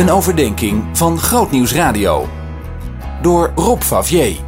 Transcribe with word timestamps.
Een 0.00 0.10
overdenking 0.10 0.98
van 0.98 1.18
Grootnieuws 1.18 1.72
Radio. 1.72 2.28
Door 3.22 3.52
Rob 3.54 3.80
Favier. 3.80 4.40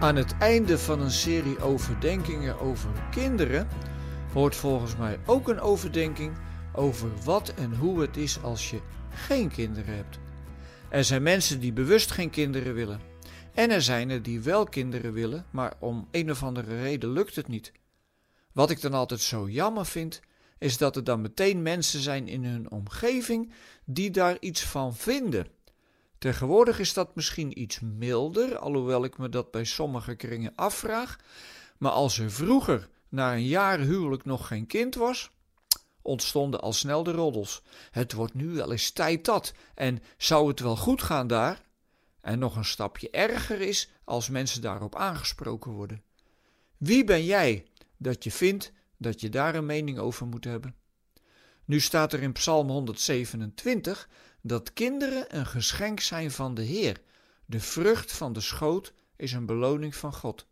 Aan 0.00 0.16
het 0.16 0.34
einde 0.38 0.78
van 0.78 1.00
een 1.00 1.10
serie 1.10 1.60
overdenkingen 1.60 2.58
over 2.58 2.90
kinderen 3.10 3.68
hoort 4.32 4.56
volgens 4.56 4.96
mij 4.96 5.18
ook 5.26 5.48
een 5.48 5.60
overdenking 5.60 6.32
over 6.72 7.08
wat 7.24 7.54
en 7.54 7.74
hoe 7.76 8.00
het 8.00 8.16
is 8.16 8.42
als 8.42 8.70
je 8.70 8.80
geen 9.14 9.48
kinderen 9.48 9.94
hebt. 9.94 10.18
Er 10.88 11.04
zijn 11.04 11.22
mensen 11.22 11.60
die 11.60 11.72
bewust 11.72 12.10
geen 12.10 12.30
kinderen 12.30 12.74
willen. 12.74 13.00
En 13.54 13.70
er 13.70 13.82
zijn 13.82 14.10
er 14.10 14.22
die 14.22 14.40
wel 14.40 14.64
kinderen 14.64 15.12
willen, 15.12 15.44
maar 15.50 15.72
om 15.78 16.08
een 16.10 16.30
of 16.30 16.42
andere 16.42 16.80
reden 16.82 17.12
lukt 17.12 17.36
het 17.36 17.48
niet. 17.48 17.72
Wat 18.52 18.70
ik 18.70 18.80
dan 18.80 18.94
altijd 18.94 19.20
zo 19.20 19.48
jammer 19.48 19.86
vind, 19.86 20.20
is 20.60 20.78
dat 20.78 20.96
er 20.96 21.04
dan 21.04 21.20
meteen 21.20 21.62
mensen 21.62 22.00
zijn 22.00 22.28
in 22.28 22.44
hun 22.44 22.70
omgeving 22.70 23.52
die 23.84 24.10
daar 24.10 24.36
iets 24.40 24.62
van 24.62 24.94
vinden. 24.94 25.46
Tegenwoordig 26.18 26.78
is 26.78 26.94
dat 26.94 27.14
misschien 27.14 27.60
iets 27.60 27.80
milder, 27.80 28.58
alhoewel 28.58 29.04
ik 29.04 29.18
me 29.18 29.28
dat 29.28 29.50
bij 29.50 29.64
sommige 29.64 30.14
kringen 30.14 30.52
afvraag. 30.54 31.18
Maar 31.78 31.92
als 31.92 32.18
er 32.18 32.30
vroeger 32.30 32.88
na 33.08 33.32
een 33.32 33.46
jaar 33.46 33.78
huwelijk 33.78 34.24
nog 34.24 34.46
geen 34.46 34.66
kind 34.66 34.94
was, 34.94 35.30
ontstonden 36.02 36.60
al 36.60 36.72
snel 36.72 37.02
de 37.02 37.12
roddels. 37.12 37.62
Het 37.90 38.12
wordt 38.12 38.34
nu 38.34 38.48
wel 38.48 38.72
eens 38.72 38.90
tijd 38.90 39.24
dat. 39.24 39.52
En 39.74 40.02
zou 40.16 40.48
het 40.48 40.60
wel 40.60 40.76
goed 40.76 41.02
gaan 41.02 41.26
daar? 41.26 41.62
En 42.20 42.38
nog 42.38 42.56
een 42.56 42.64
stapje 42.64 43.10
erger 43.10 43.60
is 43.60 43.90
als 44.04 44.28
mensen 44.28 44.62
daarop 44.62 44.96
aangesproken 44.96 45.70
worden. 45.70 46.02
Wie 46.76 47.04
ben 47.04 47.24
jij 47.24 47.66
dat 47.96 48.24
je 48.24 48.30
vindt 48.30 48.72
dat 49.00 49.20
je 49.20 49.28
daar 49.28 49.54
een 49.54 49.66
mening 49.66 49.98
over 49.98 50.26
moet 50.26 50.44
hebben? 50.44 50.74
Nu 51.64 51.80
staat 51.80 52.12
er 52.12 52.22
in 52.22 52.32
Psalm 52.32 52.68
127 52.68 54.08
dat 54.42 54.72
kinderen 54.72 55.36
een 55.36 55.46
geschenk 55.46 56.00
zijn 56.00 56.30
van 56.30 56.54
de 56.54 56.62
Heer. 56.62 57.00
De 57.46 57.60
vrucht 57.60 58.12
van 58.12 58.32
de 58.32 58.40
schoot 58.40 58.92
is 59.16 59.32
een 59.32 59.46
beloning 59.46 59.96
van 59.96 60.14
God. 60.14 60.46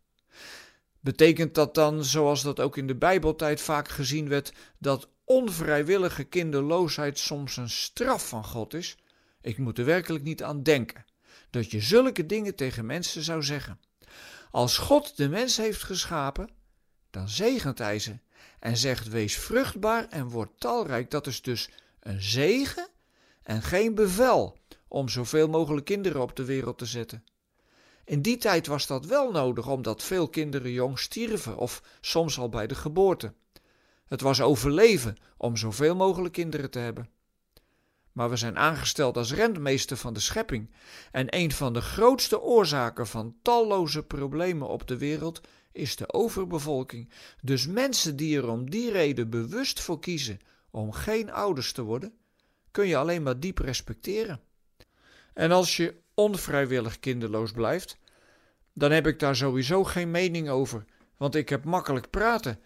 Betekent 0.99 1.55
dat 1.55 1.75
dan, 1.75 2.05
zoals 2.05 2.41
dat 2.41 2.59
ook 2.59 2.77
in 2.77 2.87
de 2.87 2.95
Bijbeltijd 2.95 3.61
vaak 3.61 3.87
gezien 3.87 4.29
werd, 4.29 4.53
dat 4.77 5.09
onvrijwillige 5.23 6.23
kinderloosheid 6.23 7.19
soms 7.19 7.57
een 7.57 7.69
straf 7.69 8.27
van 8.27 8.45
God 8.45 8.73
is? 8.73 8.97
Ik 9.41 9.57
moet 9.57 9.77
er 9.77 9.85
werkelijk 9.85 10.23
niet 10.23 10.43
aan 10.43 10.63
denken 10.63 11.05
dat 11.49 11.71
je 11.71 11.81
zulke 11.81 12.25
dingen 12.25 12.55
tegen 12.55 12.85
mensen 12.85 13.23
zou 13.23 13.43
zeggen. 13.43 13.79
Als 14.51 14.77
God 14.77 15.17
de 15.17 15.29
mens 15.29 15.57
heeft 15.57 15.83
geschapen, 15.83 16.49
dan 17.09 17.29
zegent 17.29 17.77
hij 17.77 17.99
ze 17.99 18.17
en 18.59 18.77
zegt: 18.77 19.07
Wees 19.07 19.37
vruchtbaar 19.37 20.07
en 20.07 20.29
word 20.29 20.49
talrijk. 20.57 21.11
Dat 21.11 21.27
is 21.27 21.41
dus 21.41 21.69
een 21.99 22.21
zegen 22.21 22.87
en 23.43 23.61
geen 23.61 23.95
bevel 23.95 24.57
om 24.87 25.09
zoveel 25.09 25.47
mogelijk 25.47 25.85
kinderen 25.85 26.21
op 26.21 26.35
de 26.35 26.45
wereld 26.45 26.77
te 26.77 26.85
zetten. 26.85 27.23
In 28.05 28.21
die 28.21 28.37
tijd 28.37 28.67
was 28.67 28.87
dat 28.87 29.05
wel 29.05 29.31
nodig, 29.31 29.67
omdat 29.67 30.03
veel 30.03 30.29
kinderen 30.29 30.71
jong 30.71 30.99
stierven 30.99 31.57
of 31.57 31.83
soms 32.01 32.39
al 32.39 32.49
bij 32.49 32.67
de 32.67 32.75
geboorte. 32.75 33.33
Het 34.05 34.21
was 34.21 34.41
overleven 34.41 35.17
om 35.37 35.57
zoveel 35.57 35.95
mogelijk 35.95 36.33
kinderen 36.33 36.71
te 36.71 36.79
hebben. 36.79 37.09
Maar 38.11 38.29
we 38.29 38.35
zijn 38.35 38.57
aangesteld 38.57 39.17
als 39.17 39.33
rentmeester 39.33 39.97
van 39.97 40.13
de 40.13 40.19
schepping. 40.19 40.71
En 41.11 41.35
een 41.35 41.51
van 41.51 41.73
de 41.73 41.81
grootste 41.81 42.41
oorzaken 42.41 43.07
van 43.07 43.35
talloze 43.41 44.03
problemen 44.03 44.67
op 44.67 44.87
de 44.87 44.97
wereld 44.97 45.41
is 45.71 45.95
de 45.95 46.13
overbevolking. 46.13 47.09
Dus 47.41 47.67
mensen 47.67 48.15
die 48.15 48.37
er 48.37 48.49
om 48.49 48.69
die 48.69 48.91
reden 48.91 49.29
bewust 49.29 49.81
voor 49.81 49.99
kiezen 49.99 50.39
om 50.71 50.91
geen 50.91 51.31
ouders 51.31 51.71
te 51.71 51.81
worden, 51.81 52.13
kun 52.71 52.87
je 52.87 52.97
alleen 52.97 53.23
maar 53.23 53.39
diep 53.39 53.57
respecteren. 53.57 54.41
En 55.33 55.51
als 55.51 55.77
je 55.77 55.95
onvrijwillig 56.13 56.99
kinderloos 56.99 57.51
blijft, 57.51 57.97
dan 58.73 58.91
heb 58.91 59.07
ik 59.07 59.19
daar 59.19 59.35
sowieso 59.35 59.83
geen 59.83 60.11
mening 60.11 60.49
over, 60.49 60.85
want 61.17 61.35
ik 61.35 61.49
heb 61.49 61.63
makkelijk 61.63 62.09
praten. 62.09 62.59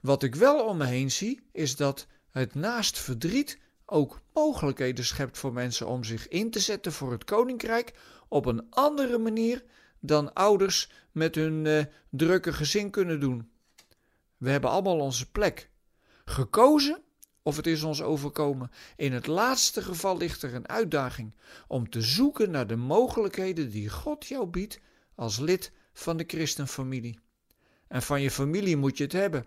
Wat 0.00 0.22
ik 0.22 0.34
wel 0.34 0.64
om 0.64 0.76
me 0.76 0.84
heen 0.86 1.10
zie, 1.10 1.40
is 1.52 1.76
dat 1.76 2.06
het 2.30 2.54
naast 2.54 2.98
verdriet 2.98 3.58
ook 3.86 4.20
mogelijkheden 4.32 5.04
schept 5.04 5.38
voor 5.38 5.52
mensen 5.52 5.86
om 5.86 6.04
zich 6.04 6.28
in 6.28 6.50
te 6.50 6.60
zetten 6.60 6.92
voor 6.92 7.12
het 7.12 7.24
koninkrijk 7.24 7.92
op 8.28 8.46
een 8.46 8.66
andere 8.70 9.18
manier 9.18 9.64
dan 10.00 10.32
ouders 10.32 10.90
met 11.12 11.34
hun 11.34 11.64
uh, 11.64 11.84
drukke 12.10 12.52
gezin 12.52 12.90
kunnen 12.90 13.20
doen. 13.20 13.50
We 14.36 14.50
hebben 14.50 14.70
allemaal 14.70 14.98
onze 14.98 15.30
plek. 15.30 15.68
Gekozen 16.24 17.02
of 17.42 17.56
het 17.56 17.66
is 17.66 17.82
ons 17.82 18.02
overkomen. 18.02 18.70
In 18.96 19.12
het 19.12 19.26
laatste 19.26 19.82
geval 19.82 20.16
ligt 20.16 20.42
er 20.42 20.54
een 20.54 20.68
uitdaging 20.68 21.32
om 21.66 21.90
te 21.90 22.00
zoeken 22.00 22.50
naar 22.50 22.66
de 22.66 22.76
mogelijkheden 22.76 23.70
die 23.70 23.88
God 23.88 24.26
jou 24.26 24.46
biedt 24.46 24.80
als 25.14 25.38
lid 25.38 25.72
van 25.92 26.16
de 26.16 26.24
christenfamilie. 26.26 27.18
En 27.88 28.02
van 28.02 28.22
je 28.22 28.30
familie 28.30 28.76
moet 28.76 28.96
je 28.96 29.04
het 29.04 29.12
hebben. 29.12 29.46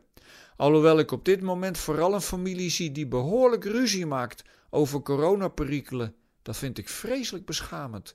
Alhoewel 0.56 1.00
ik 1.00 1.12
op 1.12 1.26
dit 1.26 1.42
moment 1.42 1.78
vooral 1.78 2.14
een 2.14 2.22
familie 2.22 2.70
zie 2.70 2.92
die 2.92 3.08
behoorlijk 3.08 3.64
ruzie 3.64 4.06
maakt 4.06 4.44
over 4.70 5.02
coronaperikelen. 5.02 6.16
Dat 6.42 6.58
vind 6.58 6.78
ik 6.78 6.90
vreselijk 6.90 7.46
beschamend. 7.46 8.14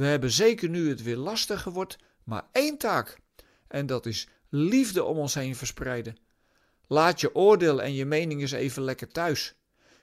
We 0.00 0.06
hebben 0.06 0.30
zeker 0.30 0.68
nu 0.68 0.88
het 0.88 1.02
weer 1.02 1.16
lastiger 1.16 1.72
wordt, 1.72 1.98
maar 2.24 2.42
één 2.52 2.78
taak. 2.78 3.18
En 3.68 3.86
dat 3.86 4.06
is 4.06 4.28
liefde 4.48 5.04
om 5.04 5.18
ons 5.18 5.34
heen 5.34 5.56
verspreiden. 5.56 6.16
Laat 6.86 7.20
je 7.20 7.34
oordeel 7.34 7.82
en 7.82 7.94
je 7.94 8.04
mening 8.04 8.40
eens 8.40 8.52
even 8.52 8.82
lekker 8.82 9.08
thuis. 9.08 9.54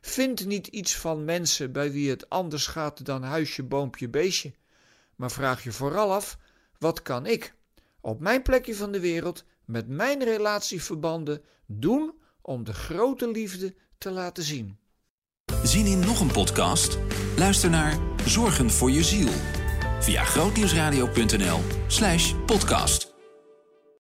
Vind 0.01 0.45
niet 0.45 0.67
iets 0.67 0.95
van 0.95 1.25
mensen 1.25 1.71
bij 1.71 1.91
wie 1.91 2.09
het 2.09 2.29
anders 2.29 2.67
gaat 2.67 3.05
dan 3.05 3.23
huisje, 3.23 3.63
boompje, 3.63 4.09
beestje. 4.09 4.53
Maar 5.15 5.31
vraag 5.31 5.63
je 5.63 5.71
vooral 5.71 6.13
af: 6.13 6.37
wat 6.79 7.01
kan 7.01 7.25
ik 7.25 7.53
op 8.01 8.19
mijn 8.19 8.41
plekje 8.41 8.75
van 8.75 8.91
de 8.91 8.99
wereld 8.99 9.43
met 9.65 9.87
mijn 9.87 10.23
relatieverbanden 10.23 11.41
doen 11.65 12.13
om 12.41 12.63
de 12.63 12.73
grote 12.73 13.31
liefde 13.31 13.75
te 13.97 14.11
laten 14.11 14.43
zien? 14.43 14.77
Zien 15.63 15.85
in 15.85 15.99
nog 15.99 16.19
een 16.19 16.31
podcast? 16.31 16.97
Luister 17.37 17.69
naar 17.69 17.99
Zorgen 18.25 18.71
voor 18.71 18.91
je 18.91 19.03
ziel 19.03 19.56
via 19.99 20.23
grootnieuwsradio.nl/podcast. 20.23 23.16